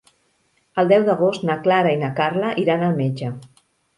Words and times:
El 0.83 0.87
deu 0.91 1.03
d'agost 1.09 1.43
na 1.49 1.57
Clara 1.67 1.93
i 1.97 2.01
na 2.03 2.11
Carla 2.21 2.51
iran 2.65 2.87
al 2.87 2.99
metge. 3.03 3.33